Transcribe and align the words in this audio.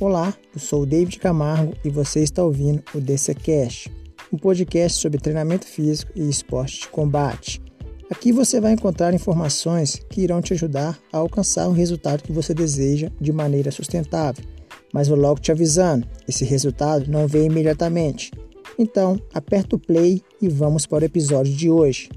Olá, 0.00 0.32
eu 0.54 0.58
sou 0.58 0.84
o 0.84 0.86
David 0.86 1.18
Camargo 1.18 1.74
e 1.84 1.90
você 1.90 2.20
está 2.20 2.42
ouvindo 2.42 2.82
o 2.94 3.00
DCCast, 3.02 3.92
um 4.32 4.38
podcast 4.38 4.98
sobre 4.98 5.20
treinamento 5.20 5.66
físico 5.66 6.10
e 6.16 6.26
esporte 6.26 6.80
de 6.80 6.88
combate. 6.88 7.60
Aqui 8.10 8.32
você 8.32 8.62
vai 8.62 8.72
encontrar 8.72 9.12
informações 9.12 10.00
que 10.08 10.22
irão 10.22 10.40
te 10.40 10.54
ajudar 10.54 10.98
a 11.12 11.18
alcançar 11.18 11.68
o 11.68 11.72
resultado 11.72 12.22
que 12.22 12.32
você 12.32 12.54
deseja 12.54 13.10
de 13.20 13.30
maneira 13.30 13.70
sustentável. 13.70 14.42
Mas 14.90 15.06
vou 15.06 15.18
logo 15.18 15.38
te 15.38 15.52
avisando, 15.52 16.08
esse 16.26 16.46
resultado 16.46 17.10
não 17.10 17.28
vem 17.28 17.44
imediatamente. 17.44 18.30
Então, 18.78 19.20
aperta 19.34 19.76
o 19.76 19.78
play 19.78 20.22
e 20.40 20.48
vamos 20.48 20.86
para 20.86 21.02
o 21.02 21.06
episódio 21.06 21.52
de 21.52 21.68
hoje. 21.68 22.08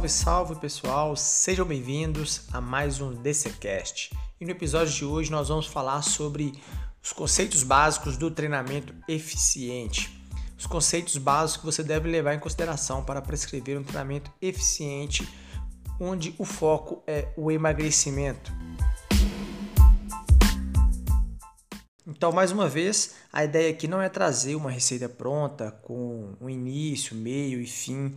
Salve, 0.00 0.08
salve 0.08 0.54
pessoal, 0.54 1.16
sejam 1.16 1.66
bem-vindos 1.66 2.46
a 2.52 2.60
mais 2.60 3.02
um 3.02 3.12
DCCast. 3.12 4.10
E 4.40 4.46
no 4.46 4.50
episódio 4.50 4.94
de 4.94 5.04
hoje 5.04 5.30
nós 5.30 5.48
vamos 5.48 5.66
falar 5.66 6.00
sobre 6.00 6.54
os 7.02 7.12
conceitos 7.12 7.62
básicos 7.62 8.16
do 8.16 8.30
treinamento 8.30 8.94
eficiente. 9.06 10.24
Os 10.56 10.64
conceitos 10.64 11.18
básicos 11.18 11.60
que 11.60 11.66
você 11.66 11.82
deve 11.82 12.08
levar 12.08 12.32
em 12.32 12.38
consideração 12.38 13.04
para 13.04 13.20
prescrever 13.20 13.78
um 13.78 13.82
treinamento 13.82 14.32
eficiente, 14.40 15.28
onde 16.00 16.34
o 16.38 16.46
foco 16.46 17.02
é 17.06 17.28
o 17.36 17.50
emagrecimento. 17.50 18.50
Então, 22.06 22.32
mais 22.32 22.50
uma 22.52 22.68
vez, 22.68 23.16
a 23.30 23.44
ideia 23.44 23.70
aqui 23.70 23.86
não 23.86 24.00
é 24.00 24.08
trazer 24.08 24.54
uma 24.54 24.70
receita 24.70 25.10
pronta 25.10 25.70
com 25.70 26.36
um 26.40 26.48
início, 26.48 27.14
meio 27.14 27.60
e 27.60 27.66
fim 27.66 28.16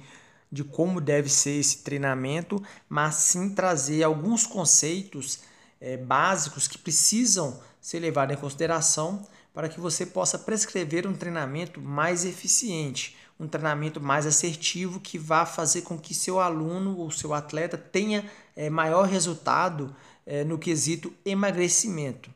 de 0.53 0.63
como 0.63 1.01
deve 1.01 1.29
ser 1.29 1.59
esse 1.59 1.79
treinamento, 1.79 2.61
mas 2.87 3.15
sim 3.15 3.49
trazer 3.49 4.03
alguns 4.03 4.45
conceitos 4.45 5.39
é, 5.81 5.97
básicos 5.97 6.67
que 6.67 6.77
precisam 6.77 7.59
ser 7.81 7.99
levados 7.99 8.37
em 8.37 8.39
consideração 8.39 9.27
para 9.51 9.67
que 9.67 9.79
você 9.79 10.05
possa 10.05 10.37
prescrever 10.37 11.07
um 11.07 11.13
treinamento 11.15 11.81
mais 11.81 12.23
eficiente, 12.23 13.17
um 13.39 13.47
treinamento 13.47 13.99
mais 13.99 14.27
assertivo 14.27 14.99
que 14.99 15.17
vá 15.17 15.43
fazer 15.43 15.81
com 15.81 15.97
que 15.97 16.13
seu 16.13 16.39
aluno 16.39 16.99
ou 16.99 17.09
seu 17.09 17.33
atleta 17.33 17.75
tenha 17.75 18.23
é, 18.55 18.69
maior 18.69 19.07
resultado 19.07 19.95
é, 20.23 20.43
no 20.43 20.59
quesito 20.59 21.11
emagrecimento. 21.25 22.29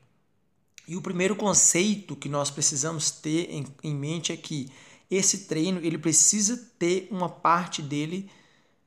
E 0.87 0.95
o 0.95 1.01
primeiro 1.01 1.35
conceito 1.35 2.15
que 2.15 2.27
nós 2.27 2.49
precisamos 2.49 3.11
ter 3.11 3.47
em, 3.51 3.67
em 3.83 3.93
mente 3.93 4.31
é 4.31 4.37
que 4.37 4.71
esse 5.09 5.45
treino 5.45 5.79
ele 5.81 5.97
precisa 5.97 6.57
ter 6.77 7.07
uma 7.11 7.29
parte 7.29 7.81
dele 7.81 8.29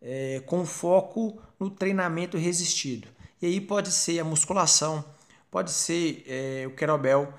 é, 0.00 0.42
com 0.46 0.64
foco 0.64 1.40
no 1.58 1.70
treinamento 1.70 2.36
resistido. 2.36 3.08
E 3.40 3.46
aí 3.46 3.60
pode 3.60 3.90
ser 3.90 4.18
a 4.18 4.24
musculação, 4.24 5.04
pode 5.50 5.70
ser 5.70 6.24
é, 6.26 6.66
o 6.66 6.70
kettlebell, 6.70 7.32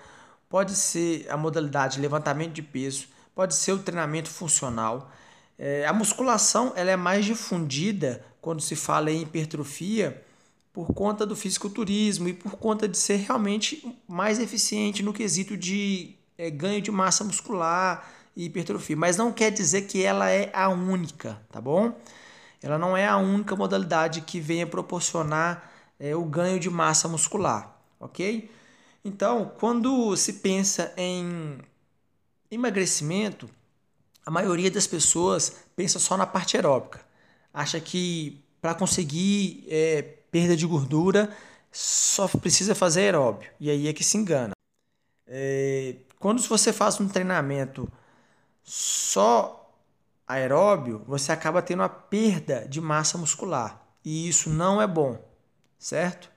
pode 0.50 0.76
ser 0.76 1.28
a 1.30 1.38
modalidade 1.38 1.96
de 1.96 2.02
levantamento 2.02 2.54
de 2.54 2.62
peso, 2.62 3.08
pode 3.34 3.56
ser 3.56 3.72
o 3.72 3.80
treinamento 3.80 4.30
funcional. 4.30 5.12
É, 5.58 5.86
a 5.86 5.94
musculação 5.94 6.74
ela 6.76 6.92
é 6.92 6.96
mais 6.96 7.26
difundida 7.26 8.26
quando 8.42 8.62
se 8.62 8.76
fala 8.76 9.12
em 9.12 9.22
hipertrofia 9.22 10.24
por 10.74 10.94
conta 10.94 11.26
do 11.26 11.36
fisiculturismo 11.36 12.28
e 12.30 12.34
por 12.34 12.54
conta 12.54 12.88
de 12.88 12.98
ser 12.98 13.18
realmente 13.18 13.98
mais 14.08 14.40
eficiente 14.40 15.04
no 15.04 15.14
quesito 15.14 15.56
de 15.58 16.16
é, 16.38 16.50
ganho 16.50 16.82
de 16.82 16.90
massa 16.90 17.24
muscular, 17.24 18.10
e 18.36 18.46
hipertrofia, 18.46 18.96
mas 18.96 19.18
não 19.18 19.32
quer 19.32 19.52
dizer 19.52 19.84
que 19.84 20.04
ela 20.04 20.30
é 20.30 20.50
a 20.54 20.70
única, 20.70 21.42
tá 21.52 21.60
bom? 21.60 21.94
Ela 22.62 22.78
não 22.78 22.96
é 22.96 23.08
a 23.08 23.18
única 23.18 23.56
modalidade 23.56 24.22
que 24.22 24.40
venha 24.40 24.68
proporcionar 24.68 25.72
é, 26.00 26.16
o 26.16 26.24
ganho 26.24 26.60
de 26.60 26.70
massa 26.70 27.08
muscular, 27.08 27.76
ok? 28.00 28.50
Então, 29.04 29.52
quando 29.60 30.16
se 30.16 30.34
pensa 30.34 30.94
em 30.96 31.58
emagrecimento, 32.50 33.50
a 34.26 34.30
maioria 34.30 34.70
das 34.70 34.86
pessoas 34.86 35.56
pensa 35.76 35.98
só 35.98 36.16
na 36.16 36.28
parte 36.28 36.56
aeróbica, 36.56 37.02
acha 37.54 37.80
que 37.80 38.44
para 38.62 38.76
conseguir 38.76 39.66
é, 39.68 40.04
perda 40.32 40.56
de 40.56 40.66
gordura 40.66 41.36
só 41.72 42.28
precisa 42.28 42.76
fazer 42.76 43.02
aeróbio, 43.02 43.50
e 43.60 43.70
aí 43.70 43.88
é 43.88 43.94
que 43.94 44.04
se 44.04 44.18
engana. 44.18 44.54
É, 45.26 45.96
quando 46.20 46.42
você 46.42 46.72
faz 46.72 47.00
um 47.00 47.08
treinamento 47.08 47.92
só 48.64 49.62
aeróbio, 50.28 51.04
você 51.06 51.32
acaba 51.32 51.62
tendo 51.62 51.84
a 51.84 51.90
perda 51.90 52.66
de 52.68 52.80
massa 52.80 53.18
muscular. 53.18 53.82
E 54.04 54.28
isso 54.28 54.50
não 54.50 54.82
é 54.82 54.88
bom, 54.88 55.24
certo? 55.78 56.30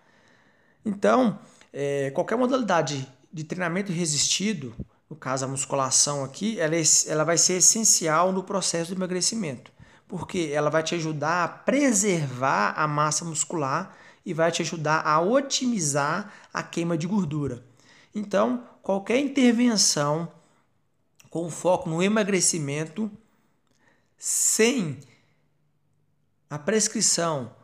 Então, 0.85 1.39
é, 1.73 2.11
qualquer 2.11 2.37
modalidade 2.37 3.09
de 3.33 3.45
treinamento 3.45 3.93
resistido, 3.93 4.75
no 5.09 5.17
caso 5.17 5.45
a 5.45 5.49
musculação 5.49 6.25
aqui, 6.25 6.59
ela, 6.61 6.77
é, 6.77 6.83
ela 7.07 7.25
vai 7.25 7.39
ser 7.39 7.55
essencial 7.55 8.33
no 8.33 8.43
processo 8.43 8.91
de 8.91 8.97
emagrecimento. 8.97 9.73
Porque 10.06 10.51
ela 10.53 10.71
vai 10.71 10.83
te 10.83 10.95
ajudar 10.95 11.45
a 11.45 11.49
preservar 11.49 12.75
a 12.77 12.87
massa 12.87 13.25
muscular 13.25 13.97
e 14.25 14.35
vai 14.35 14.51
te 14.51 14.62
ajudar 14.62 15.01
a 15.06 15.21
otimizar 15.21 16.33
a 16.53 16.62
queima 16.62 16.97
de 16.97 17.06
gordura. 17.06 17.65
Então, 18.15 18.65
qualquer 18.83 19.19
intervenção 19.19 20.31
com 21.34 21.50
foco 21.50 21.91
no 21.91 22.00
emagrecimento, 22.00 23.11
sem 24.17 25.00
a 26.49 26.56
prescrição 26.56 27.56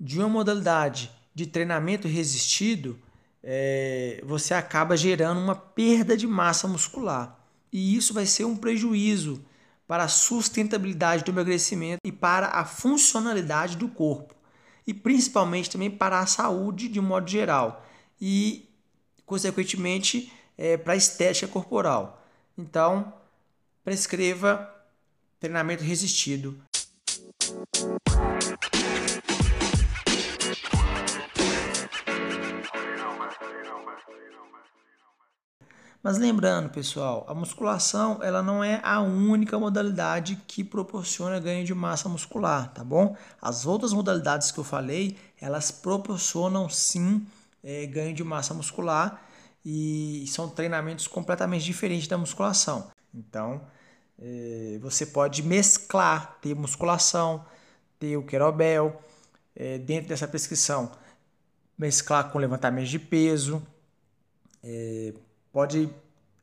de 0.00 0.18
uma 0.18 0.30
modalidade 0.30 1.10
de 1.34 1.44
treinamento 1.44 2.08
resistido, 2.08 2.98
é, 3.44 4.24
você 4.24 4.54
acaba 4.54 4.96
gerando 4.96 5.42
uma 5.42 5.54
perda 5.54 6.16
de 6.16 6.26
massa 6.26 6.66
muscular. 6.66 7.38
E 7.70 7.94
isso 7.94 8.14
vai 8.14 8.24
ser 8.24 8.46
um 8.46 8.56
prejuízo 8.56 9.44
para 9.86 10.04
a 10.04 10.08
sustentabilidade 10.08 11.22
do 11.22 11.30
emagrecimento 11.30 12.00
e 12.02 12.10
para 12.10 12.46
a 12.46 12.64
funcionalidade 12.64 13.76
do 13.76 13.88
corpo. 13.88 14.34
E 14.86 14.94
principalmente 14.94 15.68
também 15.68 15.90
para 15.90 16.18
a 16.18 16.26
saúde 16.26 16.88
de 16.88 16.98
modo 16.98 17.28
geral. 17.28 17.86
E, 18.18 18.70
consequentemente, 19.26 20.32
é, 20.56 20.78
para 20.78 20.94
a 20.94 20.96
estética 20.96 21.46
corporal. 21.46 22.18
Então, 22.58 23.12
prescreva 23.84 24.68
treinamento 25.38 25.84
resistido. 25.84 26.60
Mas 36.02 36.18
lembrando, 36.18 36.70
pessoal, 36.70 37.24
a 37.28 37.34
musculação 37.34 38.20
ela 38.22 38.42
não 38.42 38.64
é 38.64 38.80
a 38.82 39.00
única 39.00 39.56
modalidade 39.56 40.42
que 40.48 40.64
proporciona 40.64 41.38
ganho 41.38 41.64
de 41.64 41.74
massa 41.74 42.08
muscular, 42.08 42.72
tá 42.72 42.82
bom? 42.82 43.16
As 43.40 43.66
outras 43.66 43.92
modalidades 43.92 44.50
que 44.50 44.58
eu 44.58 44.64
falei, 44.64 45.16
elas 45.40 45.70
proporcionam 45.70 46.68
sim 46.68 47.24
é, 47.62 47.86
ganho 47.86 48.14
de 48.14 48.24
massa 48.24 48.52
muscular 48.52 49.27
e 49.70 50.26
são 50.28 50.48
treinamentos 50.48 51.06
completamente 51.06 51.62
diferentes 51.62 52.08
da 52.08 52.16
musculação. 52.16 52.90
Então, 53.14 53.60
é, 54.18 54.78
você 54.80 55.04
pode 55.04 55.42
mesclar, 55.42 56.38
ter 56.40 56.54
musculação, 56.54 57.44
ter 57.98 58.16
o 58.16 58.22
querobel, 58.22 58.98
é, 59.54 59.76
dentro 59.76 60.08
dessa 60.08 60.26
prescrição, 60.26 60.90
mesclar 61.76 62.30
com 62.30 62.38
levantamento 62.38 62.86
de 62.86 62.98
peso, 62.98 63.62
é, 64.64 65.12
pode 65.52 65.90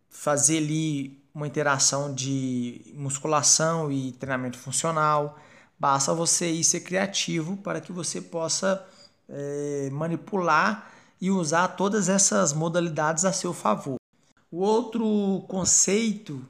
fazer 0.07 0.57
ali 0.59 1.19
uma 1.33 1.47
interação 1.47 2.13
de 2.13 2.93
musculação 2.93 3.91
e 3.91 4.11
treinamento 4.11 4.59
funcional. 4.59 5.39
Basta 5.79 6.13
você 6.13 6.51
ir 6.51 6.63
ser 6.63 6.81
criativo 6.81 7.57
para 7.57 7.81
que 7.81 7.91
você 7.91 8.21
possa 8.21 8.85
é, 9.27 9.89
manipular 9.91 10.94
e 11.25 11.31
usar 11.31 11.69
todas 11.69 12.07
essas 12.07 12.53
modalidades 12.53 13.25
a 13.25 13.33
seu 13.33 13.51
favor. 13.51 13.95
O 14.51 14.59
outro 14.59 15.43
conceito 15.47 16.47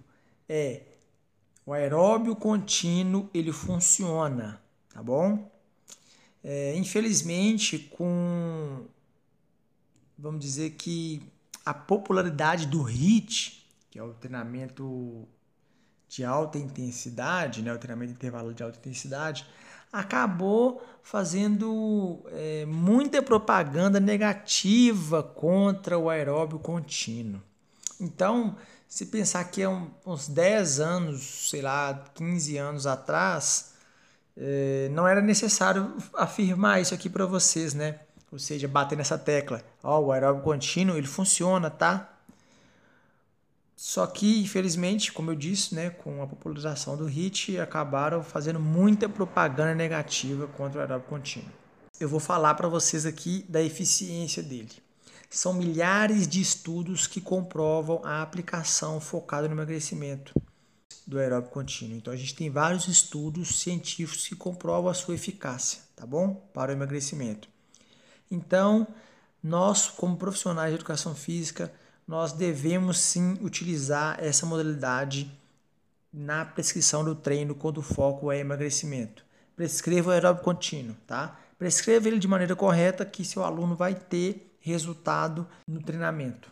é 0.50 0.82
o 1.66 1.72
aeróbio 1.72 2.36
contínuo, 2.36 3.30
ele 3.34 3.54
funciona, 3.54 4.62
tá 4.94 5.02
bom? 5.02 5.50
É, 6.44 6.76
infelizmente, 6.76 7.80
com 7.80 8.86
vamos 10.18 10.42
dizer 10.42 10.72
que 10.72 11.24
a 11.66 11.74
popularidade 11.74 12.68
do 12.68 12.84
HIIT, 12.84 13.66
que 13.90 13.98
é 13.98 14.04
o 14.04 14.14
treinamento 14.14 15.26
de 16.10 16.26
alta 16.26 16.58
intensidade, 16.58 17.62
né, 17.62 17.74
o 17.74 17.78
treinamento 17.78 18.12
intervalo 18.12 18.54
de 18.54 18.62
alta 18.62 18.78
intensidade, 18.78 19.48
acabou 19.92 20.84
fazendo 21.02 22.24
é, 22.32 22.66
muita 22.66 23.22
propaganda 23.22 24.00
negativa 24.00 25.22
contra 25.24 25.98
o 25.98 26.10
aeróbio 26.10 26.60
contínuo. 26.60 27.42
Então, 28.00 28.56
Se 28.88 29.08
pensar 29.08 29.44
que 29.46 29.62
é 29.62 29.68
um, 29.68 29.90
uns 30.06 30.28
10 30.30 30.80
anos, 30.80 31.50
sei 31.50 31.62
lá, 31.62 32.06
15 32.14 32.58
anos 32.58 32.88
atrás, 32.88 33.74
é, 34.38 34.90
não 34.92 35.08
era 35.08 35.22
necessário 35.22 35.94
afirmar 36.14 36.82
isso 36.82 36.94
aqui 36.94 37.10
para 37.10 37.26
vocês, 37.26 37.74
né? 37.74 38.00
Ou 38.32 38.40
seja, 38.40 38.68
bater 38.68 38.98
nessa 38.98 39.18
tecla. 39.18 39.62
Ó, 39.84 40.00
oh, 40.00 40.06
o 40.06 40.12
aeróbio 40.12 40.44
contínuo, 40.44 40.98
ele 40.98 41.08
funciona, 41.08 41.70
tá? 41.70 42.15
Só 43.76 44.08
que, 44.08 44.42
infelizmente, 44.42 45.12
como 45.12 45.32
eu 45.32 45.36
disse, 45.36 45.76
né, 45.76 45.90
com 45.90 46.24
a 46.24 46.28
popularização 46.28 46.96
do 46.96 47.06
HIT, 47.06 47.60
acabaram 47.60 48.24
fazendo 48.24 48.60
muita 48.60 49.10
propaganda 49.10 49.76
negativa 49.76 50.48
contra 50.48 50.80
o 50.80 50.82
aeróbio 50.82 51.08
contínuo. 51.08 51.52
Eu 52.00 52.08
vou 52.08 52.20
falar 52.20 52.56
para 52.56 52.68
vocês 52.70 53.06
aqui 53.06 53.46
da 53.50 53.62
eficiência 53.62 54.42
dele. 54.42 54.72
São 55.30 55.54
milhares 55.54 56.28
de 56.28 56.40
estudos 56.40 57.08
que 57.08 57.20
comprovam 57.20 58.02
a 58.04 58.22
aplicação 58.22 59.02
focada 59.02 59.48
no 59.48 59.54
emagrecimento 59.54 60.34
do 61.06 61.20
aeróbio 61.20 61.50
contínuo. 61.50 61.98
Então 61.98 62.14
a 62.14 62.16
gente 62.16 62.36
tem 62.36 62.50
vários 62.50 62.88
estudos 62.88 63.60
científicos 63.60 64.28
que 64.28 64.36
comprovam 64.36 64.90
a 64.90 64.94
sua 64.94 65.16
eficácia, 65.16 65.82
tá 65.96 66.06
bom? 66.06 66.36
Para 66.54 66.72
o 66.72 66.76
emagrecimento. 66.76 67.50
Então, 68.32 68.88
nós 69.44 69.88
como 69.88 70.18
profissionais 70.18 70.72
de 70.72 70.76
educação 70.76 71.14
física, 71.14 71.72
nós 72.08 72.32
devemos 72.32 73.00
sim 73.00 73.38
utilizar 73.42 74.18
essa 74.20 74.46
modalidade 74.46 75.32
na 76.14 76.46
prescrição 76.46 77.04
do 77.04 77.16
treino 77.16 77.56
quando 77.56 77.80
o 77.80 77.82
foco 77.82 78.32
é 78.32 78.40
emagrecimento. 78.40 79.26
Prescreva 79.56 80.10
o 80.10 80.14
aeróbio 80.14 80.44
contínuo, 80.44 80.96
tá? 81.08 81.40
Prescreva 81.58 82.08
ele 82.08 82.20
de 82.20 82.28
maneira 82.28 82.56
correta 82.56 83.06
que 83.06 83.26
seu 83.26 83.44
aluno 83.44 83.76
vai 83.76 83.96
ter 83.96 84.56
resultado 84.60 85.48
no 85.68 85.82
treinamento. 85.82 86.52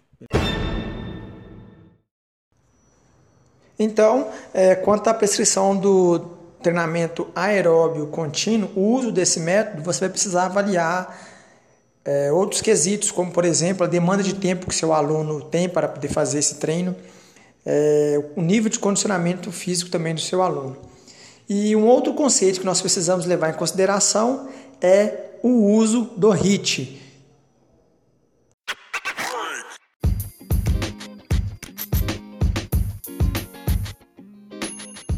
Então, 3.77 4.31
é, 4.53 4.75
quanto 4.75 5.09
à 5.09 5.13
prescrição 5.13 5.75
do 5.75 6.19
treinamento 6.61 7.27
aeróbio 7.35 8.07
contínuo, 8.07 8.71
o 8.75 8.93
uso 8.93 9.11
desse 9.11 9.39
método, 9.39 9.83
você 9.83 10.01
vai 10.01 10.09
precisar 10.09 10.45
avaliar 10.45 11.32
é, 12.05 12.31
outros 12.31 12.61
quesitos, 12.61 13.11
como 13.11 13.31
por 13.31 13.45
exemplo 13.45 13.85
a 13.85 13.87
demanda 13.87 14.21
de 14.21 14.33
tempo 14.33 14.67
que 14.67 14.75
seu 14.75 14.93
aluno 14.93 15.41
tem 15.41 15.69
para 15.69 15.87
poder 15.87 16.09
fazer 16.09 16.39
esse 16.39 16.55
treino, 16.55 16.95
é, 17.65 18.21
o 18.35 18.41
nível 18.41 18.69
de 18.69 18.77
condicionamento 18.77 19.51
físico 19.51 19.89
também 19.89 20.13
do 20.13 20.21
seu 20.21 20.41
aluno. 20.41 20.77
E 21.47 21.75
um 21.75 21.85
outro 21.85 22.13
conceito 22.13 22.59
que 22.59 22.65
nós 22.65 22.81
precisamos 22.81 23.25
levar 23.25 23.49
em 23.49 23.53
consideração 23.53 24.49
é 24.81 25.31
o 25.41 25.71
uso 25.71 26.11
do 26.17 26.31
HIT. 26.31 27.01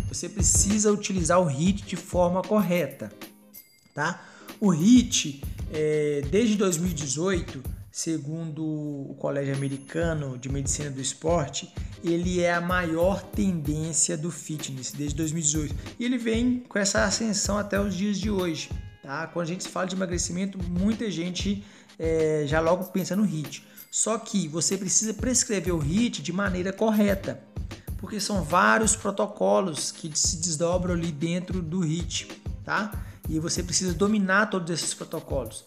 Você 0.07 0.29
precisa 0.29 0.91
utilizar 0.91 1.39
o 1.39 1.45
HIT 1.45 1.83
de 1.85 1.95
forma 1.95 2.41
correta, 2.41 3.11
tá? 3.93 4.23
O 4.59 4.71
HIT 4.71 5.41
é, 5.71 6.21
desde 6.29 6.55
2018, 6.55 7.63
segundo 7.91 8.63
o 8.63 9.15
Colégio 9.19 9.55
Americano 9.55 10.37
de 10.37 10.49
Medicina 10.49 10.89
do 10.89 10.99
Esporte, 10.99 11.73
ele 12.03 12.41
é 12.41 12.53
a 12.53 12.61
maior 12.61 13.21
tendência 13.21 14.17
do 14.17 14.29
fitness 14.29 14.91
desde 14.91 15.15
2018 15.15 15.75
e 15.99 16.05
ele 16.05 16.17
vem 16.17 16.59
com 16.67 16.77
essa 16.77 17.03
ascensão 17.05 17.57
até 17.57 17.79
os 17.79 17.95
dias 17.95 18.19
de 18.19 18.29
hoje. 18.29 18.69
Tá? 19.01 19.27
Quando 19.27 19.45
a 19.45 19.47
gente 19.47 19.67
fala 19.67 19.87
de 19.87 19.95
emagrecimento, 19.95 20.57
muita 20.69 21.09
gente 21.09 21.63
é, 21.97 22.43
já 22.45 22.59
logo 22.59 22.85
pensa 22.85 23.15
no 23.15 23.23
HIT. 23.23 23.65
Só 23.89 24.17
que 24.17 24.47
você 24.47 24.77
precisa 24.77 25.13
prescrever 25.13 25.73
o 25.73 25.79
HIT 25.79 26.21
de 26.21 26.33
maneira 26.33 26.73
correta, 26.73 27.41
porque 27.97 28.19
são 28.19 28.43
vários 28.43 28.93
protocolos 28.93 29.91
que 29.91 30.11
se 30.13 30.37
desdobram 30.37 30.93
ali 30.93 31.11
dentro 31.13 31.61
do 31.61 31.79
HIT, 31.79 32.27
tá? 32.65 32.91
E 33.29 33.39
você 33.39 33.63
precisa 33.63 33.93
dominar 33.93 34.47
todos 34.47 34.71
esses 34.71 34.93
protocolos. 34.93 35.65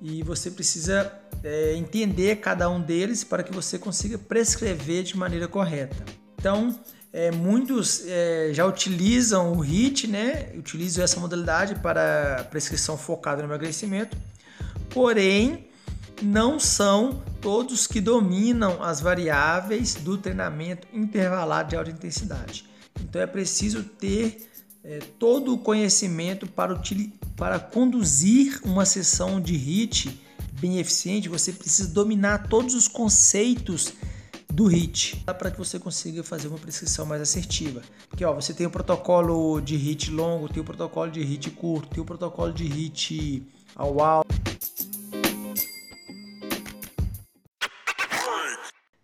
E 0.00 0.22
você 0.22 0.50
precisa 0.50 1.12
é, 1.44 1.74
entender 1.74 2.36
cada 2.36 2.68
um 2.70 2.80
deles 2.80 3.22
para 3.22 3.42
que 3.42 3.52
você 3.52 3.78
consiga 3.78 4.18
prescrever 4.18 5.02
de 5.02 5.16
maneira 5.16 5.46
correta. 5.46 6.04
Então, 6.38 6.78
é, 7.12 7.30
muitos 7.30 8.04
é, 8.06 8.50
já 8.52 8.64
utilizam 8.64 9.52
o 9.52 9.60
HIT, 9.60 10.06
né? 10.06 10.52
Utilizam 10.56 11.04
essa 11.04 11.18
modalidade 11.18 11.74
para 11.76 12.46
prescrição 12.50 12.96
focada 12.96 13.42
no 13.42 13.48
emagrecimento, 13.48 14.16
porém 14.88 15.66
não 16.22 16.58
são 16.60 17.22
todos 17.40 17.86
que 17.86 18.00
dominam 18.00 18.82
as 18.82 19.00
variáveis 19.00 19.94
do 19.94 20.18
treinamento 20.18 20.86
intervalado 20.92 21.70
de 21.70 21.76
alta 21.76 21.90
intensidade. 21.90 22.68
Então 23.00 23.20
é 23.20 23.26
preciso 23.26 23.82
ter 23.82 24.48
é, 24.82 24.98
todo 25.18 25.54
o 25.54 25.58
conhecimento 25.58 26.46
para, 26.46 26.80
para 27.36 27.58
conduzir 27.58 28.60
uma 28.64 28.84
sessão 28.84 29.40
de 29.40 29.54
HIT 29.54 30.20
bem 30.52 30.78
eficiente, 30.78 31.28
você 31.28 31.52
precisa 31.52 31.88
dominar 31.88 32.48
todos 32.48 32.74
os 32.74 32.88
conceitos 32.88 33.92
do 34.52 34.66
HIT 34.66 35.22
para 35.26 35.50
que 35.50 35.58
você 35.58 35.78
consiga 35.78 36.22
fazer 36.24 36.48
uma 36.48 36.58
prescrição 36.58 37.06
mais 37.06 37.22
assertiva. 37.22 37.82
Porque 38.08 38.24
ó, 38.24 38.34
você 38.34 38.52
tem 38.52 38.66
o 38.66 38.70
protocolo 38.70 39.60
de 39.60 39.76
HIT 39.76 40.10
longo, 40.10 40.48
tem 40.48 40.60
o 40.62 40.64
protocolo 40.64 41.10
de 41.10 41.20
HIT 41.20 41.50
curto, 41.50 41.88
tem 41.88 42.02
o 42.02 42.06
protocolo 42.06 42.52
de 42.52 42.64
HIT 42.64 43.46
ao 43.76 44.00
alto. 44.00 44.34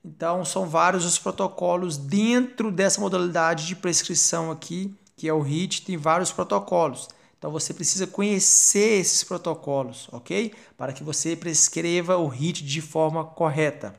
Então 0.04 0.44
são 0.44 0.66
vários 0.66 1.04
os 1.04 1.18
protocolos 1.18 1.98
dentro 1.98 2.72
dessa 2.72 3.00
modalidade 3.00 3.66
de 3.66 3.76
prescrição 3.76 4.50
aqui 4.50 4.94
que 5.16 5.28
é 5.28 5.32
o 5.32 5.40
HIT, 5.40 5.82
tem 5.82 5.96
vários 5.96 6.30
protocolos. 6.30 7.08
Então 7.38 7.50
você 7.50 7.72
precisa 7.72 8.06
conhecer 8.06 9.00
esses 9.00 9.24
protocolos, 9.24 10.08
ok? 10.12 10.54
Para 10.76 10.92
que 10.92 11.02
você 11.02 11.34
prescreva 11.34 12.16
o 12.16 12.28
HIT 12.28 12.64
de 12.64 12.80
forma 12.80 13.24
correta. 13.24 13.98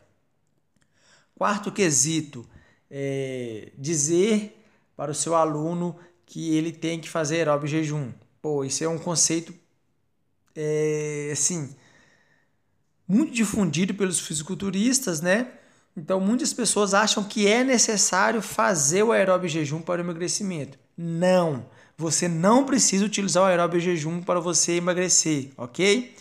Quarto 1.35 1.71
quesito, 1.71 2.47
é 2.89 3.71
dizer 3.77 4.63
para 4.95 5.11
o 5.11 5.15
seu 5.15 5.35
aluno 5.35 5.95
que 6.25 6.55
ele 6.55 6.71
tem 6.71 6.99
que 6.99 7.09
fazer 7.09 7.37
aeróbio 7.37 7.67
jejum. 7.67 8.11
Pô, 8.41 8.63
isso 8.63 8.83
é 8.83 8.87
um 8.87 8.97
conceito, 8.97 9.53
é, 10.55 11.29
assim, 11.31 11.75
muito 13.07 13.31
difundido 13.33 13.93
pelos 13.93 14.19
fisiculturistas, 14.19 15.21
né? 15.21 15.51
Então, 15.95 16.19
muitas 16.19 16.53
pessoas 16.53 16.93
acham 16.93 17.23
que 17.23 17.47
é 17.47 17.63
necessário 17.63 18.41
fazer 18.41 19.03
o 19.03 19.11
aeróbio 19.11 19.49
jejum 19.49 19.81
para 19.81 20.01
o 20.01 20.05
emagrecimento. 20.05 20.77
Não, 20.97 21.63
você 21.95 22.27
não 22.27 22.65
precisa 22.65 23.05
utilizar 23.05 23.43
o 23.43 23.45
aeróbio 23.45 23.79
jejum 23.79 24.19
para 24.19 24.39
você 24.39 24.73
emagrecer, 24.73 25.51
ok? 25.55 26.15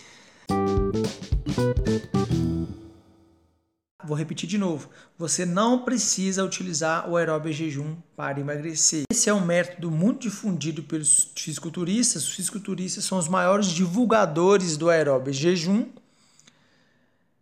Vou 4.05 4.17
repetir 4.17 4.49
de 4.49 4.59
novo. 4.59 4.89
Você 5.19 5.45
não 5.47 5.83
precisa 5.83 6.45
utilizar 6.45 7.11
o 7.11 7.17
aeróbio 7.17 7.53
jejum 7.53 7.97
para 8.15 8.39
emagrecer. 8.39 9.05
Esse 9.11 9.29
é 9.29 9.35
um 9.35 9.45
método 9.45 9.91
muito 9.91 10.29
difundido 10.29 10.83
pelos 10.83 11.33
fisiculturistas. 11.35 12.25
Os 12.25 12.35
fisiculturistas 12.35 13.05
são 13.05 13.19
os 13.19 13.27
maiores 13.27 13.69
divulgadores 13.69 14.77
do 14.77 14.91
aeróbio 14.91 15.33
jejum. 15.33 15.87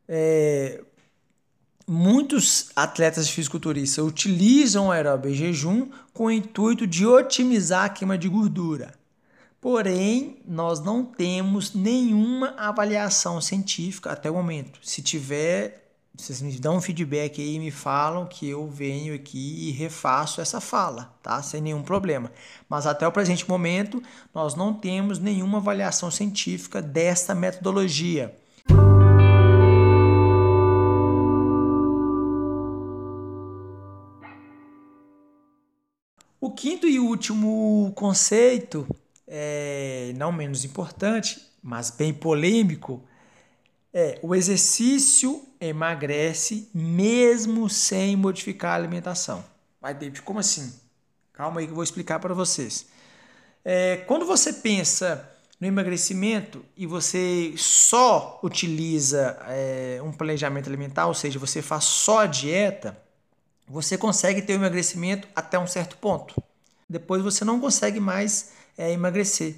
É, 0.09 0.83
Muitos 2.25 2.71
atletas 2.75 3.29
fisiculturistas 3.29 4.03
utilizam 4.03 4.87
o 4.87 4.91
aeróbio 4.91 5.31
em 5.31 5.35
jejum 5.35 5.91
com 6.15 6.25
o 6.25 6.31
intuito 6.31 6.87
de 6.87 7.05
otimizar 7.05 7.85
a 7.85 7.89
queima 7.91 8.17
de 8.17 8.31
gordura. 8.31 8.95
Porém, 9.61 10.39
nós 10.49 10.81
não 10.81 11.05
temos 11.05 11.75
nenhuma 11.75 12.55
avaliação 12.57 13.43
científica 13.43 14.11
até 14.11 14.31
o 14.31 14.35
momento. 14.37 14.79
Se 14.83 15.03
tiver, 15.03 15.99
vocês 16.17 16.41
me 16.41 16.59
dão 16.59 16.77
um 16.77 16.81
feedback 16.81 17.43
aí 17.43 17.57
e 17.57 17.59
me 17.59 17.71
falam 17.71 18.25
que 18.25 18.49
eu 18.49 18.67
venho 18.71 19.15
aqui 19.15 19.69
e 19.69 19.73
refaço 19.73 20.41
essa 20.41 20.63
fala, 20.63 21.15
tá? 21.23 21.43
Sem 21.43 21.61
nenhum 21.61 21.83
problema. 21.83 22.33
Mas 22.67 22.87
até 22.87 23.07
o 23.07 23.13
presente 23.13 23.47
momento, 23.47 24.03
nós 24.35 24.55
não 24.55 24.73
temos 24.73 25.19
nenhuma 25.19 25.59
avaliação 25.59 26.11
científica 26.11 26.81
desta 26.81 27.35
metodologia. 27.35 28.35
O 36.45 36.51
quinto 36.51 36.87
e 36.87 37.01
último 37.01 37.91
conceito, 37.97 38.87
é, 39.27 40.13
não 40.15 40.31
menos 40.31 40.63
importante, 40.63 41.41
mas 41.63 41.89
bem 41.91 42.13
polêmico, 42.13 43.03
é 43.95 44.19
o 44.23 44.35
exercício 44.35 45.43
emagrece 45.59 46.69
mesmo 46.75 47.71
sem 47.71 48.15
modificar 48.15 48.73
a 48.73 48.75
alimentação. 48.75 49.43
Vai, 49.81 49.95
David, 49.95 50.21
como 50.21 50.39
assim? 50.39 50.71
Calma 51.33 51.61
aí 51.61 51.67
que 51.67 51.73
eu 51.73 51.77
vou 51.77 51.83
explicar 51.83 52.21
para 52.21 52.35
vocês. 52.35 52.89
É, 53.65 53.97
quando 54.07 54.27
você 54.27 54.53
pensa 54.53 55.27
no 55.59 55.67
emagrecimento 55.67 56.63
e 56.77 56.87
você 56.87 57.55
só 57.57 58.39
utiliza 58.43 59.39
é, 59.49 59.99
um 60.05 60.13
planejamento 60.13 60.69
alimentar, 60.69 61.07
ou 61.07 61.15
seja, 61.15 61.39
você 61.39 61.63
faz 61.63 61.85
só 61.85 62.19
a 62.19 62.27
dieta, 62.27 63.03
você 63.67 63.97
consegue 63.97 64.43
ter 64.43 64.55
o 64.55 64.57
emagrecimento 64.57 65.29
até 65.35 65.59
um 65.59 65.67
certo 65.67 65.97
ponto. 65.97 66.35
Depois 66.89 67.23
você 67.23 67.45
não 67.45 67.61
consegue 67.61 67.99
mais 67.99 68.53
é, 68.77 68.93
emagrecer. 68.93 69.57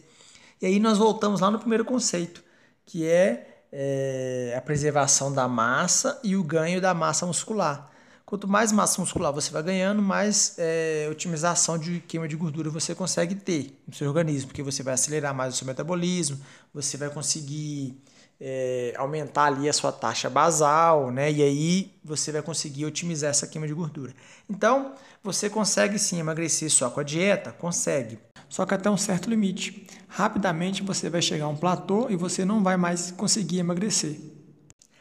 E 0.61 0.67
aí 0.67 0.81
nós 0.81 0.99
voltamos 0.99 1.41
lá 1.41 1.51
no 1.51 1.59
primeiro 1.59 1.85
conceito, 1.85 2.43
que 2.85 3.07
é, 3.07 3.63
é 3.73 4.55
a 4.57 4.61
preservação 4.61 5.33
da 5.33 5.47
massa 5.49 6.19
e 6.23 6.37
o 6.37 6.43
ganho 6.43 6.81
da 6.81 6.95
massa 6.95 7.27
muscular. 7.27 7.91
Quanto 8.25 8.49
mais 8.49 8.73
massa 8.73 9.01
muscular 9.01 9.33
você 9.33 9.53
vai 9.53 9.63
ganhando, 9.63 10.03
mais 10.03 10.57
é, 10.59 11.07
otimização 11.11 11.79
de 11.79 12.01
queima 12.01 12.27
de 12.27 12.35
gordura 12.35 12.69
você 12.71 12.93
consegue 12.95 13.37
ter 13.37 13.81
no 13.87 13.95
seu 13.95 14.09
organismo, 14.09 14.49
porque 14.49 14.65
você 14.65 14.83
vai 14.83 14.95
acelerar 14.95 15.33
mais 15.33 15.55
o 15.55 15.57
seu 15.57 15.67
metabolismo, 15.67 16.41
você 16.75 16.97
vai 16.97 17.09
conseguir 17.09 17.97
é, 18.41 18.95
aumentar 18.97 19.47
ali 19.47 19.69
a 19.69 19.73
sua 19.73 19.93
taxa 19.93 20.29
basal, 20.29 21.11
né? 21.11 21.31
E 21.33 21.43
aí 21.43 21.93
você 22.05 22.31
vai 22.31 22.43
conseguir 22.43 22.85
otimizar 22.85 23.31
essa 23.31 23.47
queima 23.47 23.67
de 23.67 23.75
gordura. 23.75 24.15
Então, 24.49 24.95
você 25.23 25.49
consegue 25.49 25.99
sim 25.99 26.19
emagrecer 26.19 26.71
só 26.71 26.91
com 26.91 27.01
a 27.01 27.03
dieta? 27.03 27.53
Consegue. 27.53 28.19
Só 28.49 28.65
que 28.65 28.75
até 28.75 28.89
um 28.89 28.97
certo 28.97 29.29
limite. 29.29 29.87
Rapidamente 30.09 30.83
você 30.83 31.11
vai 31.11 31.21
chegar 31.21 31.47
a 31.47 31.49
um 31.49 31.57
platô 31.57 32.09
e 32.09 32.17
você 32.17 32.45
não 32.45 32.63
vai 32.63 32.77
mais 32.77 33.11
conseguir 33.11 33.59
emagrecer. 33.59 34.19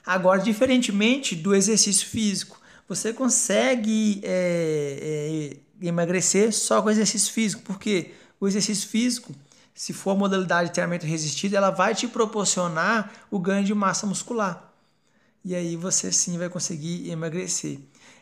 Agora, 0.06 0.42
diferentemente 0.42 1.36
do 1.36 1.54
exercício 1.54 2.08
físico, 2.08 2.60
você 2.88 3.12
consegue 3.12 4.22
é, 4.24 5.52
é, 5.82 5.88
emagrecer 5.88 6.54
só 6.54 6.82
com 6.82 6.90
exercício 6.90 7.34
físico, 7.34 7.64
porque 7.64 8.12
o 8.40 8.48
exercício 8.48 8.88
físico, 8.88 9.34
se 9.76 9.92
for 9.92 10.12
a 10.12 10.16
modalidade 10.16 10.70
de 10.70 10.74
treinamento 10.74 11.06
resistido, 11.06 11.56
ela 11.56 11.70
vai 11.70 11.94
te 11.94 12.08
proporcionar 12.08 13.12
o 13.30 13.38
ganho 13.38 13.66
de 13.66 13.74
massa 13.74 14.08
muscular. 14.08 14.74
E 15.44 15.54
aí 15.54 15.76
você 15.76 16.14
sim 16.14 16.38
vai 16.38 16.50
conseguir 16.50 17.10
emagrecer. 17.10 17.80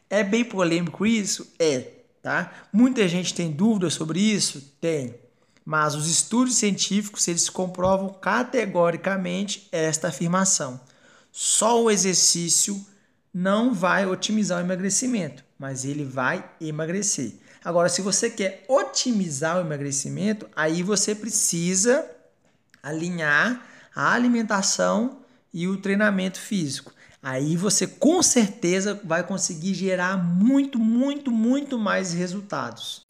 É 0.09 0.23
bem 0.23 0.43
polêmico 0.43 1.05
isso? 1.05 1.53
É, 1.59 1.91
tá? 2.23 2.51
Muita 2.73 3.07
gente 3.07 3.35
tem 3.35 3.51
dúvidas 3.51 3.93
sobre 3.93 4.19
isso? 4.19 4.73
Tem. 4.81 5.15
Mas 5.63 5.93
os 5.95 6.09
estudos 6.09 6.55
científicos, 6.55 7.27
eles 7.27 7.49
comprovam 7.49 8.09
categoricamente 8.09 9.69
esta 9.71 10.07
afirmação. 10.09 10.81
Só 11.31 11.83
o 11.83 11.89
exercício 11.89 12.83
não 13.33 13.73
vai 13.73 14.05
otimizar 14.05 14.59
o 14.59 14.65
emagrecimento, 14.65 15.43
mas 15.57 15.85
ele 15.85 16.03
vai 16.03 16.43
emagrecer. 16.59 17.33
Agora, 17.63 17.87
se 17.87 18.01
você 18.01 18.29
quer 18.29 18.65
otimizar 18.67 19.57
o 19.57 19.61
emagrecimento, 19.61 20.49
aí 20.53 20.83
você 20.83 21.15
precisa 21.15 22.05
alinhar 22.81 23.65
a 23.95 24.11
alimentação 24.11 25.19
e 25.53 25.67
o 25.67 25.77
treinamento 25.77 26.39
físico. 26.39 26.91
Aí 27.21 27.55
você 27.55 27.87
com 27.87 28.21
certeza 28.21 28.99
vai 29.05 29.23
conseguir 29.23 29.73
gerar 29.73 30.17
muito, 30.17 30.77
muito, 30.77 31.31
muito 31.31 31.79
mais 31.79 32.11
resultados. 32.13 33.05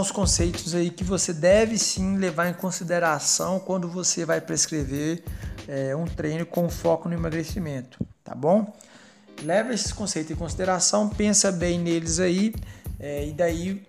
os 0.00 0.10
conceitos 0.10 0.74
aí 0.74 0.88
que 0.88 1.04
você 1.04 1.30
deve 1.30 1.76
sim 1.76 2.16
levar 2.16 2.48
em 2.48 2.54
consideração 2.54 3.60
quando 3.60 3.86
você 3.86 4.24
vai 4.24 4.40
prescrever 4.40 5.22
é, 5.68 5.94
um 5.94 6.06
treino 6.06 6.46
com 6.46 6.70
foco 6.70 7.06
no 7.06 7.14
emagrecimento, 7.14 7.98
tá 8.24 8.34
bom? 8.34 8.74
Leva 9.42 9.72
esses 9.72 9.92
conceitos 9.92 10.30
em 10.30 10.34
consideração, 10.34 11.08
pensa 11.08 11.50
bem 11.50 11.78
neles 11.78 12.20
aí 12.20 12.54
é, 12.98 13.26
e 13.26 13.32
daí 13.32 13.82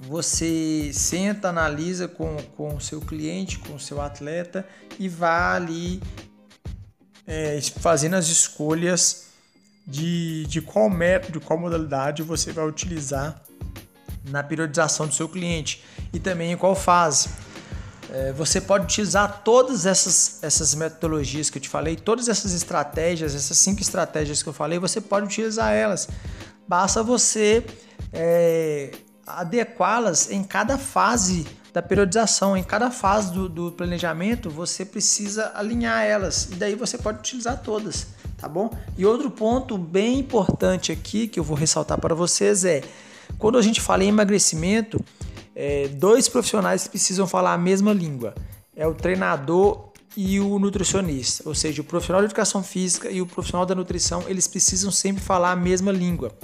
você 0.00 0.90
senta, 0.92 1.48
analisa 1.48 2.08
com, 2.08 2.36
com 2.56 2.74
o 2.74 2.80
seu 2.80 3.00
cliente, 3.00 3.58
com 3.60 3.74
o 3.74 3.80
seu 3.80 4.00
atleta 4.00 4.66
e 4.98 5.08
vá 5.08 5.54
ali 5.54 6.02
é, 7.26 7.60
fazendo 7.78 8.14
as 8.14 8.28
escolhas 8.28 9.26
de, 9.86 10.44
de 10.46 10.60
qual 10.60 10.90
método, 10.90 11.40
qual 11.40 11.58
modalidade 11.58 12.22
você 12.22 12.52
vai 12.52 12.66
utilizar 12.66 13.40
na 14.24 14.42
periodização 14.42 15.06
do 15.06 15.14
seu 15.14 15.28
cliente 15.28 15.82
e 16.12 16.18
também 16.18 16.52
em 16.52 16.56
qual 16.56 16.74
fase. 16.74 17.28
É, 18.14 18.30
você 18.30 18.60
pode 18.60 18.84
utilizar 18.84 19.40
todas 19.42 19.86
essas, 19.86 20.38
essas 20.42 20.74
metodologias 20.74 21.48
que 21.48 21.56
eu 21.56 21.62
te 21.62 21.68
falei, 21.68 21.96
todas 21.96 22.28
essas 22.28 22.52
estratégias, 22.52 23.34
essas 23.34 23.56
cinco 23.56 23.80
estratégias 23.80 24.42
que 24.42 24.48
eu 24.50 24.52
falei, 24.52 24.78
você 24.78 25.00
pode 25.00 25.24
utilizar 25.24 25.72
elas. 25.72 26.06
Basta 26.68 27.02
você 27.02 27.64
é, 28.12 28.90
adequá-las 29.26 30.30
em 30.30 30.44
cada 30.44 30.76
fase 30.76 31.46
da 31.72 31.80
periodização, 31.80 32.54
em 32.54 32.62
cada 32.62 32.90
fase 32.90 33.32
do, 33.32 33.48
do, 33.48 33.72
planejamento, 33.72 34.50
você 34.50 34.84
precisa 34.84 35.50
alinhar 35.54 36.04
elas 36.04 36.50
e 36.52 36.56
daí 36.56 36.74
você 36.74 36.98
pode 36.98 37.20
utilizar 37.20 37.62
todas, 37.62 38.08
tá 38.36 38.46
bom? 38.46 38.70
E 38.98 39.06
outro 39.06 39.30
ponto 39.30 39.78
bem 39.78 40.18
importante 40.18 40.92
aqui 40.92 41.26
que 41.26 41.40
eu 41.40 41.44
vou 41.44 41.56
ressaltar 41.56 41.98
para 41.98 42.14
vocês 42.14 42.62
é 42.66 42.82
quando 43.38 43.56
a 43.56 43.62
gente 43.62 43.80
fala 43.80 44.04
em 44.04 44.08
emagrecimento, 44.08 45.02
é, 45.54 45.88
dois 45.88 46.28
profissionais 46.28 46.86
precisam 46.86 47.26
falar 47.26 47.54
a 47.54 47.58
mesma 47.58 47.92
língua: 47.92 48.34
é 48.74 48.86
o 48.86 48.94
treinador 48.94 49.92
e 50.16 50.38
o 50.40 50.58
nutricionista, 50.58 51.48
ou 51.48 51.54
seja, 51.54 51.80
o 51.80 51.84
profissional 51.84 52.20
de 52.20 52.26
educação 52.26 52.62
física 52.62 53.10
e 53.10 53.20
o 53.20 53.26
profissional 53.26 53.64
da 53.64 53.74
nutrição, 53.74 54.24
eles 54.28 54.46
precisam 54.46 54.90
sempre 54.90 55.22
falar 55.22 55.52
a 55.52 55.56
mesma 55.56 55.90
língua. 55.90 56.36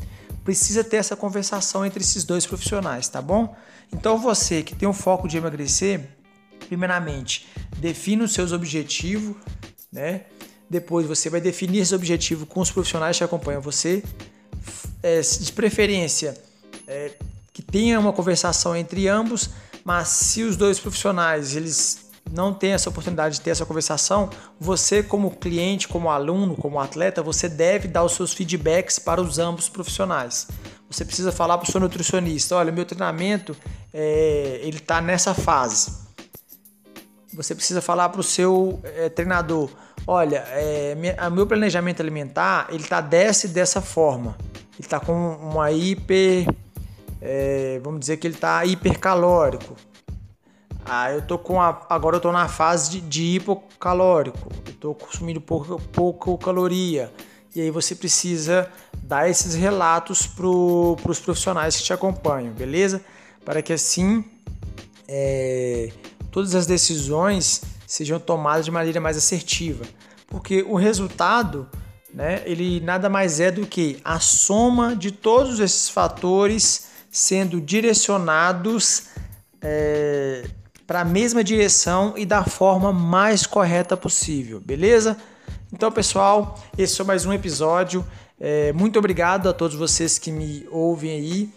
Precisa 0.42 0.82
ter 0.82 0.96
essa 0.96 1.14
conversação 1.14 1.84
entre 1.84 2.02
esses 2.02 2.24
dois 2.24 2.46
profissionais, 2.46 3.08
tá 3.08 3.20
bom? 3.20 3.54
Então 3.92 4.18
você 4.18 4.62
que 4.62 4.74
tem 4.74 4.88
um 4.88 4.94
foco 4.94 5.28
de 5.28 5.36
emagrecer, 5.36 6.08
primeiramente, 6.66 7.46
defina 7.76 8.24
os 8.24 8.32
seus 8.32 8.52
objetivos, 8.52 9.36
né? 9.92 10.22
Depois 10.70 11.06
você 11.06 11.30
vai 11.30 11.40
definir 11.40 11.80
esse 11.80 11.94
objetivo 11.94 12.46
com 12.46 12.60
os 12.60 12.70
profissionais 12.70 13.16
que 13.16 13.24
acompanham 13.24 13.60
você. 13.60 14.02
É, 15.02 15.20
de 15.20 15.52
preferência, 15.52 16.36
é, 16.86 17.12
que 17.58 17.62
tenha 17.62 17.98
uma 17.98 18.12
conversação 18.12 18.76
entre 18.76 19.08
ambos, 19.08 19.50
mas 19.84 20.06
se 20.06 20.44
os 20.44 20.56
dois 20.56 20.78
profissionais 20.78 21.56
eles 21.56 22.08
não 22.30 22.54
têm 22.54 22.70
essa 22.70 22.88
oportunidade 22.88 23.34
de 23.34 23.40
ter 23.40 23.50
essa 23.50 23.66
conversação, 23.66 24.30
você 24.60 25.02
como 25.02 25.28
cliente, 25.32 25.88
como 25.88 26.08
aluno, 26.08 26.54
como 26.54 26.78
atleta, 26.78 27.20
você 27.20 27.48
deve 27.48 27.88
dar 27.88 28.04
os 28.04 28.12
seus 28.12 28.32
feedbacks 28.32 29.00
para 29.00 29.20
os 29.20 29.40
ambos 29.40 29.68
profissionais. 29.68 30.46
Você 30.88 31.04
precisa 31.04 31.32
falar 31.32 31.58
para 31.58 31.68
o 31.68 31.72
seu 31.72 31.80
nutricionista, 31.80 32.54
olha, 32.54 32.70
meu 32.70 32.84
treinamento 32.84 33.56
é, 33.92 34.60
ele 34.62 34.76
está 34.76 35.00
nessa 35.00 35.34
fase. 35.34 35.90
Você 37.34 37.56
precisa 37.56 37.82
falar 37.82 38.08
para 38.10 38.20
o 38.20 38.24
seu 38.24 38.80
é, 38.84 39.08
treinador, 39.08 39.68
olha, 40.06 40.44
é, 40.50 40.94
minha, 40.94 41.28
meu 41.28 41.44
planejamento 41.44 42.00
alimentar 42.00 42.68
ele 42.70 42.84
está 42.84 43.00
dessa 43.00 43.46
e 43.46 43.50
dessa 43.50 43.82
forma. 43.82 44.36
Ele 44.78 44.86
está 44.86 45.00
com 45.00 45.12
uma 45.12 45.72
hiper 45.72 46.46
é, 47.20 47.80
vamos 47.82 48.00
dizer 48.00 48.16
que 48.16 48.26
ele 48.26 48.34
está 48.34 48.64
hipercalórico. 48.64 49.74
Ah, 50.84 51.12
eu 51.12 51.20
tô 51.20 51.38
com 51.38 51.60
a, 51.60 51.86
agora 51.90 52.16
eu 52.16 52.20
tô 52.20 52.32
na 52.32 52.48
fase 52.48 52.92
de, 52.92 53.00
de 53.00 53.22
hipocalórico. 53.36 54.48
Eu 54.66 54.72
tô 54.74 54.94
consumindo 54.94 55.40
pouco, 55.40 55.80
pouco 55.92 56.38
caloria. 56.38 57.12
E 57.54 57.60
aí 57.60 57.70
você 57.70 57.94
precisa 57.94 58.70
dar 59.02 59.28
esses 59.28 59.54
relatos 59.54 60.26
para 60.26 60.46
os 60.46 61.18
profissionais 61.18 61.76
que 61.76 61.82
te 61.82 61.92
acompanham, 61.92 62.52
beleza? 62.52 63.02
Para 63.44 63.60
que 63.60 63.72
assim 63.72 64.24
é, 65.06 65.90
todas 66.30 66.54
as 66.54 66.66
decisões 66.66 67.62
sejam 67.86 68.20
tomadas 68.20 68.64
de 68.64 68.70
maneira 68.70 69.00
mais 69.00 69.16
assertiva. 69.16 69.84
Porque 70.26 70.62
o 70.62 70.74
resultado, 70.74 71.68
né, 72.12 72.42
ele 72.44 72.80
nada 72.80 73.08
mais 73.08 73.40
é 73.40 73.50
do 73.50 73.66
que 73.66 73.98
a 74.04 74.20
soma 74.20 74.94
de 74.94 75.10
todos 75.10 75.58
esses 75.58 75.88
fatores 75.88 76.87
sendo 77.10 77.60
direcionados 77.60 79.04
é, 79.60 80.48
para 80.86 81.00
a 81.00 81.04
mesma 81.04 81.42
direção 81.44 82.14
e 82.16 82.24
da 82.24 82.44
forma 82.44 82.92
mais 82.92 83.46
correta 83.46 83.96
possível, 83.96 84.60
beleza? 84.60 85.16
Então, 85.72 85.92
pessoal, 85.92 86.58
esse 86.76 86.96
foi 86.96 87.04
mais 87.04 87.26
um 87.26 87.32
episódio. 87.32 88.04
É, 88.40 88.72
muito 88.72 88.98
obrigado 88.98 89.48
a 89.48 89.52
todos 89.52 89.76
vocês 89.76 90.18
que 90.18 90.30
me 90.30 90.66
ouvem 90.70 91.10
aí. 91.10 91.50